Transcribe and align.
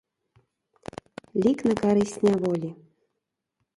Лік 1.43 1.57
на 1.73 1.77
карысць 1.85 2.17
няволі. 2.29 2.69